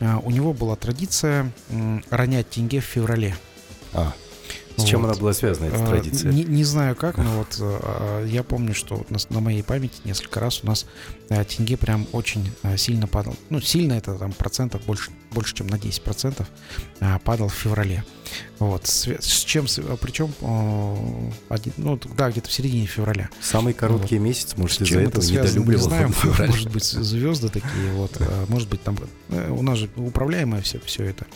[0.00, 3.36] а, у него была традиция а, ронять тенге в феврале.
[3.92, 4.12] А.
[4.76, 5.10] С чем вот.
[5.10, 6.32] она была связана, эта а, традиция?
[6.32, 10.00] Не, не знаю как, но вот а, я помню, что вот на, на моей памяти
[10.04, 10.86] несколько раз у нас
[11.28, 13.36] а, тенге прям очень сильно падал.
[13.50, 16.44] Ну, сильно это там процентов больше, больше чем на 10%
[17.24, 18.04] падал в феврале.
[18.58, 18.86] Вот.
[18.86, 19.66] С, с чем,
[20.00, 20.32] причем,
[21.48, 23.28] один, ну, да, где-то в середине февраля.
[23.40, 24.24] Самый короткий вот.
[24.24, 25.80] месяц, может, из-за этого недолюбливал.
[25.80, 26.14] Не знаю,
[26.46, 28.96] может быть, звезды такие, вот, может быть, там,
[29.30, 31.26] э, у нас же управляемое все, все это.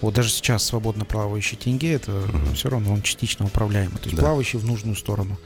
[0.00, 2.22] Вот даже сейчас свободно плавающий тенге, это
[2.54, 4.22] все равно он частично управляемый, то есть да.
[4.22, 5.38] плавающий в нужную сторону.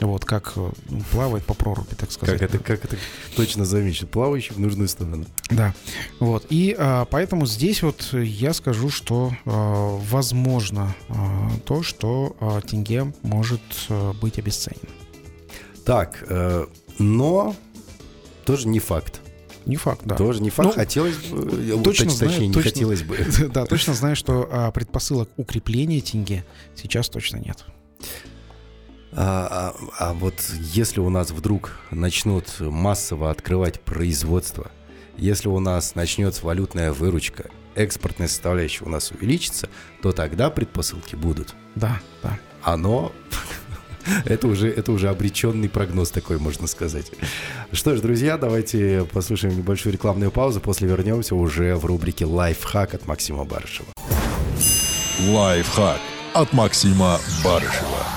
[0.00, 2.38] Вот, как ну, плавает по проруби, так сказать.
[2.38, 2.96] Как это, как это
[3.36, 5.26] точно замечено, плавающий в нужную сторону.
[5.50, 5.74] Да,
[6.20, 10.94] вот, и а, поэтому здесь вот я скажу, что а, возможно возможно
[11.64, 12.36] то, что
[12.68, 13.60] тенге может
[14.20, 14.88] быть обесценен.
[15.84, 16.66] Так, э,
[16.98, 17.56] но
[18.44, 19.20] тоже не факт.
[19.68, 20.16] Не факт, да.
[20.16, 20.70] Тоже не факт.
[20.70, 23.18] Ну, хотелось бы, точно точнее, знаю, не точно, хотелось бы.
[23.52, 27.66] Да, точно знаю, что а, предпосылок укрепления тенге сейчас точно нет.
[29.12, 30.34] А, а, а вот
[30.72, 34.70] если у нас вдруг начнут массово открывать производство,
[35.18, 39.68] если у нас начнется валютная выручка, экспортная составляющая у нас увеличится,
[40.00, 41.54] то тогда предпосылки будут.
[41.74, 42.38] Да, да.
[42.62, 43.12] Оно
[44.24, 47.12] это уже, это уже обреченный прогноз такой, можно сказать.
[47.72, 50.60] Что ж, друзья, давайте послушаем небольшую рекламную паузу.
[50.60, 53.88] После вернемся уже в рубрике «Лайфхак» от Максима Барышева.
[55.28, 56.00] «Лайфхак»
[56.34, 58.07] от Максима Барышева.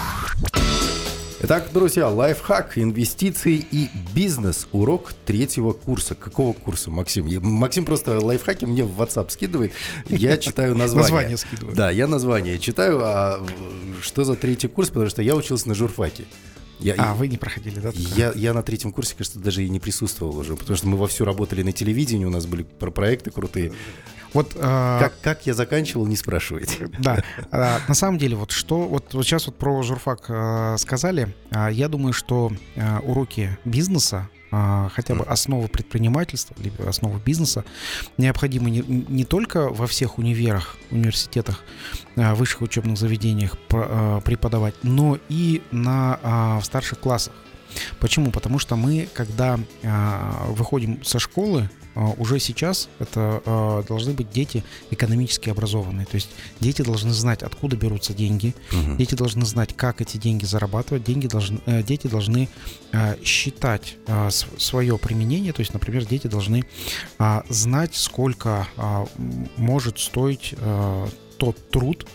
[1.52, 4.70] Итак, друзья, лайфхак, инвестиции и бизнес.
[4.72, 6.16] Урок третьего курса.
[6.16, 7.28] Какого курса, Максим?
[7.42, 9.74] Максим просто лайфхаки мне в WhatsApp скидывает.
[10.08, 11.02] Я читаю название.
[11.02, 11.76] Название скидываю.
[11.76, 13.02] Да, я название читаю.
[13.04, 13.46] А
[14.02, 14.88] что за третий курс?
[14.88, 16.24] Потому что я учился на журфаке.
[16.80, 17.92] Я, а, вы не проходили, да?
[17.94, 21.26] Я, я на третьем курсе, кажется, даже и не присутствовал уже, потому что мы вовсю
[21.26, 23.74] работали на телевидении, у нас были проекты крутые.
[24.34, 25.00] Вот, а...
[25.00, 26.90] как, как я заканчивал, не спрашивайте.
[27.00, 31.36] Да, а, на самом деле, вот что, вот, вот сейчас вот про журфак а, сказали,
[31.52, 37.64] а, я думаю, что а, уроки бизнеса, а, хотя бы основы предпринимательства, либо основы бизнеса,
[38.18, 41.64] необходимы не, не только во всех универах, университетах,
[42.16, 47.34] а, высших учебных заведениях а, преподавать, но и на, в старших классах.
[48.00, 48.32] Почему?
[48.32, 54.32] Потому что мы, когда а, выходим со школы, а, уже сейчас это а, должны быть
[54.32, 56.06] дети экономически образованные.
[56.06, 56.30] То есть
[56.60, 58.96] дети должны знать, откуда берутся деньги, угу.
[58.98, 62.50] дети должны знать, как эти деньги зарабатывать, деньги должны, э, дети должны
[63.24, 63.96] считать
[64.58, 65.54] свое применение.
[65.54, 66.66] То есть, например, дети должны
[67.50, 68.68] знать, сколько
[69.56, 70.54] может стоить
[71.38, 72.06] тот труд,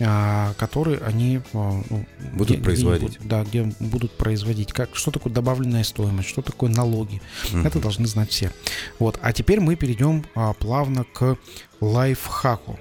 [0.00, 3.18] которые они а, ну, будут где, производить.
[3.18, 4.72] Где, да, где будут производить.
[4.72, 7.20] Как, что такое добавленная стоимость, что такое налоги.
[7.44, 7.66] Mm-hmm.
[7.66, 8.50] Это должны знать все.
[8.98, 9.18] Вот.
[9.20, 11.36] А теперь мы перейдем а, плавно к
[11.80, 12.78] лайфхаку.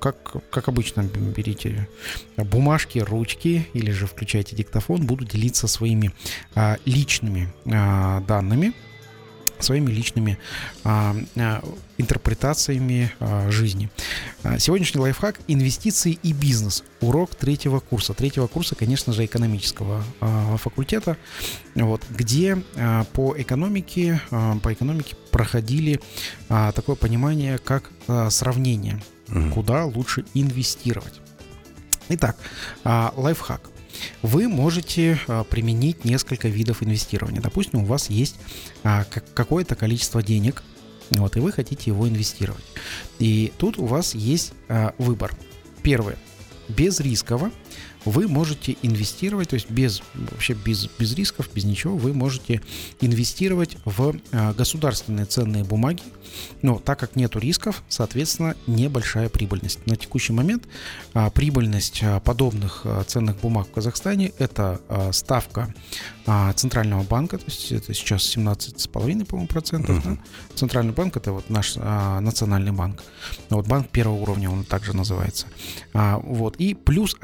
[0.00, 1.88] Как, как обычно, берите
[2.36, 5.06] бумажки, ручки или же включайте диктофон.
[5.06, 6.12] Буду делиться своими
[6.54, 8.74] а, личными а, данными
[9.58, 10.38] своими личными
[10.84, 11.62] а, а,
[11.98, 13.90] интерпретациями а, жизни.
[14.58, 16.84] Сегодняшний лайфхак– инвестиции и бизнес.
[17.00, 18.14] Урок третьего курса.
[18.14, 20.04] Третьего курса, конечно же, экономического
[20.58, 21.16] факультета,
[21.74, 22.56] вот, где
[23.12, 26.00] по экономике, по экономике проходили
[26.48, 27.90] такое понимание, как
[28.30, 29.50] сравнение, mm-hmm.
[29.52, 31.20] куда лучше инвестировать.
[32.08, 32.36] Итак,
[32.84, 33.70] лайфхак–
[34.22, 37.40] вы можете а, применить несколько видов инвестирования.
[37.40, 38.36] Допустим, у вас есть
[38.82, 40.62] а, какое-то количество денег,
[41.10, 42.64] вот, и вы хотите его инвестировать.
[43.18, 45.34] И тут у вас есть а, выбор.
[45.82, 46.16] Первое.
[46.68, 47.52] Безрисково
[48.06, 52.62] вы можете инвестировать, то есть без, вообще без, без рисков, без ничего, вы можете
[53.00, 56.02] инвестировать в а, государственные ценные бумаги,
[56.62, 59.84] но так как нету рисков, соответственно, небольшая прибыльность.
[59.86, 60.64] На текущий момент
[61.14, 64.80] а, прибыльность а, подобных ценных бумаг в Казахстане это
[65.12, 65.74] ставка
[66.54, 69.98] Центрального банка, то есть это сейчас 17,5, по-моему, процентов.
[69.98, 70.16] Uh-huh.
[70.16, 70.54] Да?
[70.54, 73.02] Центральный банк это вот наш национальный банк.
[73.50, 75.46] Вот банк первого уровня, он также называется.
[75.92, 77.16] Вот, и плюс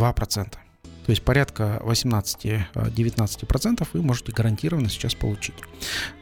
[0.00, 0.50] 1-2%.
[0.50, 5.54] То есть порядка 18-19% вы можете гарантированно сейчас получить.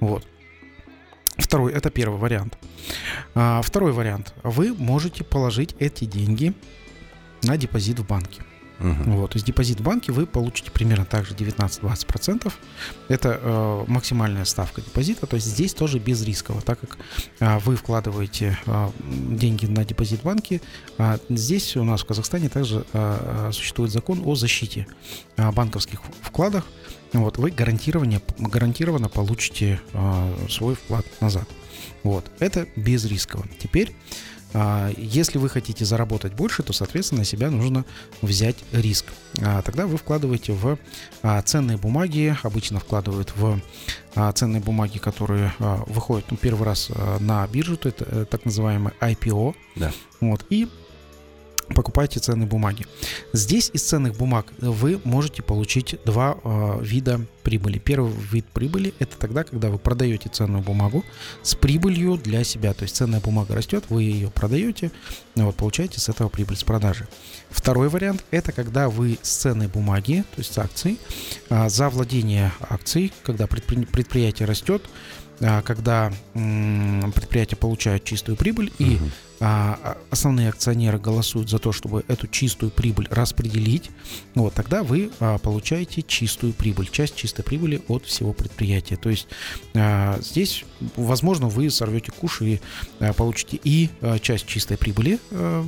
[0.00, 0.26] Вот.
[1.36, 2.58] Второй, это первый вариант.
[3.34, 4.34] А, второй вариант.
[4.42, 6.52] Вы можете положить эти деньги
[7.42, 8.42] на депозит в банке.
[8.78, 9.16] Мгм.
[9.16, 12.52] Вот, есть депозит в банке вы получите примерно также 19-20%.
[13.08, 16.98] Это э, максимальная ставка депозита, то есть здесь тоже без рисково, так как
[17.40, 18.92] а, вы вкладываете м,
[19.36, 20.60] деньги на депозит в банке.
[20.96, 24.86] а здесь у нас в Казахстане также а, а, существует закон о защите
[25.36, 26.64] а, банковских вкладов.
[27.12, 31.48] Вот, вы гарантированно, гарантированно получите а, свой вклад назад.
[32.02, 33.44] Вот, это без рисково.
[33.58, 33.94] Теперь
[34.96, 37.84] Если вы хотите заработать больше, то, соответственно, на себя нужно
[38.22, 39.06] взять риск.
[39.42, 40.78] А, Тогда вы вкладываете в
[41.22, 43.60] а, ценные бумаги, обычно вкладывают в
[44.14, 48.24] а, ценные бумаги, которые а, выходят ну, первый раз а, на биржу, то это э,
[48.24, 49.54] так называемый IPO.
[49.76, 49.92] Да.
[50.20, 50.68] Вот, и
[51.74, 52.86] покупаете ценные бумаги.
[53.32, 57.78] Здесь из ценных бумаг вы можете получить два э, вида прибыли.
[57.78, 61.04] Первый вид прибыли это тогда, когда вы продаете ценную бумагу
[61.42, 62.74] с прибылью для себя.
[62.74, 64.90] То есть ценная бумага растет, вы ее продаете,
[65.34, 67.08] вот, получаете с этого прибыль с продажи.
[67.50, 70.98] Второй вариант это когда вы с ценной бумаги, то есть с акций,
[71.48, 74.82] а, за владение акцией, когда предпри- предприятие растет,
[75.40, 79.12] а, когда предприятие получает чистую прибыль и Мгм.
[79.40, 83.90] А, а, основные акционеры голосуют за то, чтобы эту чистую прибыль распределить,
[84.34, 88.96] вот тогда вы а, получаете чистую прибыль, часть чистой прибыли от всего предприятия.
[88.96, 89.28] То есть
[90.20, 90.64] здесь,
[90.96, 92.60] возможно, вы сорвете куш и
[93.16, 93.90] получите и
[94.22, 95.18] часть чистой прибыли,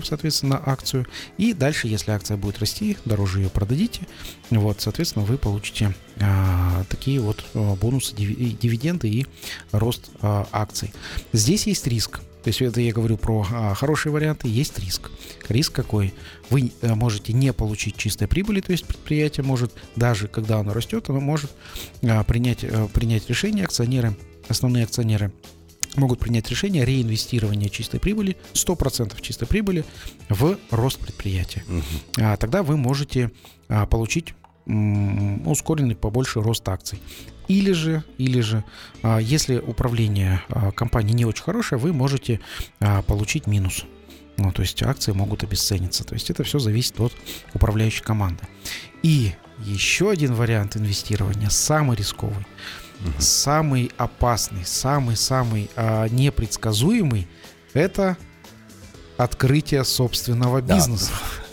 [0.05, 1.07] соответственно, акцию,
[1.39, 4.07] и дальше, если акция будет расти, дороже ее продадите,
[4.51, 5.95] вот, соответственно, вы получите
[6.89, 9.27] такие вот бонусы, дивиденды и
[9.73, 10.93] рост акций.
[11.33, 12.21] Здесь есть риск.
[12.43, 15.11] То есть это я говорю про а, хорошие варианты, есть риск.
[15.49, 16.15] Риск какой?
[16.49, 21.11] Вы э, можете не получить чистой прибыли, то есть предприятие может, даже когда оно растет,
[21.11, 21.51] оно может
[22.03, 24.17] а, принять, э, принять решение, акционеры,
[24.49, 25.33] основные акционеры
[25.97, 29.85] могут принять решение реинвестирования чистой прибыли, 100% чистой прибыли
[30.29, 31.65] в рост предприятия.
[31.67, 31.85] Мгм.
[32.19, 33.31] А, тогда вы можете
[33.69, 34.35] а, получить
[34.67, 37.01] ускоренный побольше рост акций.
[37.49, 38.63] Или же, или же,
[39.03, 42.41] а, если управление а, компании не очень хорошее, вы можете
[42.79, 43.85] а, получить минус.
[44.37, 46.05] Ну, то есть акции могут обесцениться.
[46.05, 47.13] То есть это все зависит от
[47.53, 48.45] управляющей команды.
[49.03, 52.47] И еще один вариант инвестирования, самый рисковый,
[53.19, 57.27] самый опасный, самый-самый а, непредсказуемый,
[57.75, 58.17] это
[59.17, 60.77] открытие собственного Да.
[60.77, 61.11] бизнеса.
[61.11, 61.51] Так,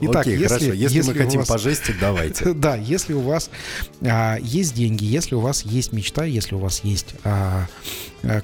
[0.00, 0.64] Итак, если- хорошо.
[0.72, 2.52] Если, если мы хотим пожестить, давайте.
[2.54, 3.50] Да, если у вас
[4.02, 7.66] а, есть деньги, если у вас есть мечта, если у вас есть а,
[8.22, 8.40] а,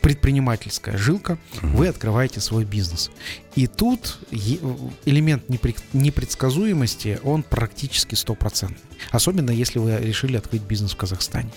[0.00, 3.10] предпринимательская жилка, вы открываете свой бизнес.
[3.54, 4.18] И тут
[5.04, 8.78] элемент непре- непредсказуемости, он практически стопроцентный.
[9.10, 11.50] Особенно если вы решили открыть бизнес в Казахстане.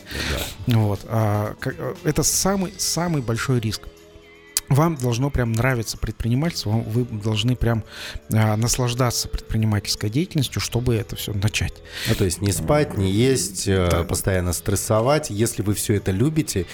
[0.68, 1.02] Вот.
[1.06, 3.82] а, как- а, это самый, самый большой риск.
[4.72, 7.84] Вам должно прям нравиться предпринимательство, вам- вы должны прям
[8.34, 11.74] а, наслаждаться предпринимательской деятельностью, чтобы это все начать.
[12.08, 14.04] Ну, то есть не спать, не есть, э, Да.
[14.04, 15.30] постоянно стрессовать.
[15.30, 16.66] Если вы все это любите,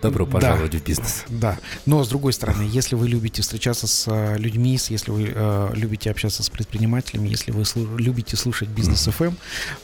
[0.00, 0.32] добро Да.
[0.32, 1.24] пожаловать в бизнес.
[1.28, 5.70] Да, но с другой стороны, если вы любите встречаться с э, людьми, если вы э,
[5.74, 9.34] любите общаться с предпринимателями, если вы слу- любите слушать бизнес FM,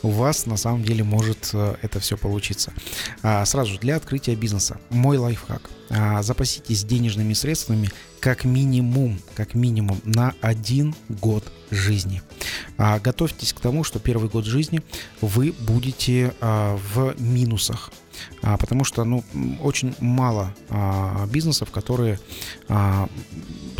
[0.02, 2.72] у вас на самом деле может э, это все получиться.
[3.22, 5.60] А, сразу же для открытия бизнеса мой лайфхак:
[5.90, 7.57] А, запаситесь денежными средствами
[8.20, 12.22] как минимум, как минимум на один год жизни.
[12.76, 14.82] А, готовьтесь к тому, что первый год жизни
[15.20, 17.90] вы будете а, в минусах.
[18.42, 19.24] А, потому что, ну,
[19.60, 22.18] очень мало а, бизнесов, которые
[22.68, 23.08] а,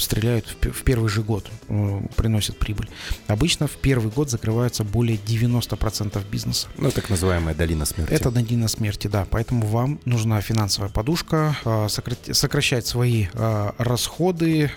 [0.00, 2.88] стреляют в, пе- в первый же год, э, приносят прибыль.
[3.26, 6.68] Обычно в первый год закрывается более 90% бизнеса.
[6.76, 8.12] Ну, так называемая долина смерти.
[8.12, 9.26] Это долина смерти, да.
[9.30, 11.56] Поэтому вам нужна финансовая подушка,
[11.88, 14.70] сократи- сокращать свои а, расходы,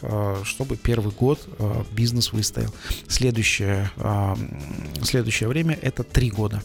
[0.44, 1.40] чтобы первый год
[1.92, 2.74] бизнес выстоял.
[3.08, 3.90] Следующее,
[5.04, 6.64] следующее время это три года.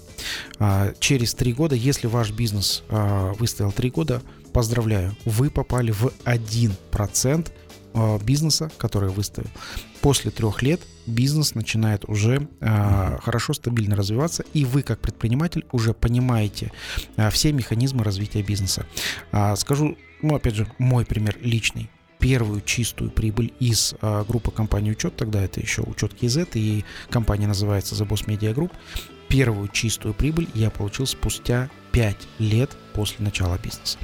[0.98, 7.50] Через три года, если ваш бизнес выстоял три года, поздравляю, вы попали в 1% а,
[8.22, 9.48] бизнеса, который выставил.
[10.00, 15.94] После трех лет бизнес начинает уже а, хорошо, стабильно развиваться, и вы, как предприниматель, уже
[15.94, 16.72] понимаете
[17.16, 18.86] а, все механизмы развития бизнеса.
[19.32, 21.90] А, скажу, ну, опять же, мой пример личный.
[22.18, 27.46] Первую чистую прибыль из а, группы компании «Учет», тогда это еще «Учет KZ», и компания
[27.46, 28.72] называется «The Boss Media Group»,
[29.28, 33.98] первую чистую прибыль я получил спустя 5 лет после начала бизнеса.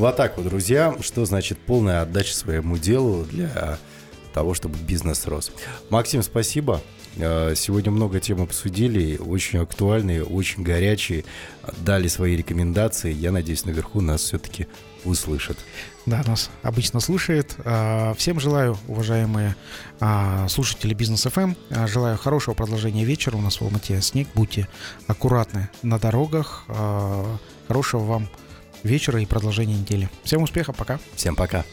[0.00, 0.96] Так вот, друзья.
[1.00, 3.78] Что значит полная отдача своему делу для
[4.32, 5.52] того, чтобы бизнес рос.
[5.90, 6.80] Максим, спасибо.
[7.16, 11.24] Э, сегодня много тем обсудили, очень актуальные, очень горячие,
[11.84, 13.12] дали свои рекомендации.
[13.12, 14.66] Я надеюсь, наверху нас все-таки
[15.04, 15.58] услышат.
[16.06, 17.54] Да, нас обычно слушает.
[17.64, 19.54] А, всем желаю, уважаемые
[20.00, 23.36] а, слушатели Бизнес ФМ, а, желаю хорошего продолжения вечера.
[23.36, 24.28] У нас в Алмате снег.
[24.34, 24.66] Будьте
[25.06, 26.64] аккуратны на дорогах.
[27.68, 28.28] Хорошего вам
[28.84, 30.08] вечера и продолжения недели.
[30.24, 30.98] Всем успехов, пока.
[31.14, 31.64] Всем пока.